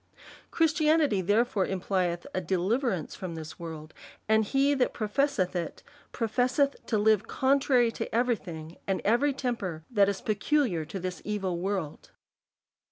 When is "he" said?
4.43-4.73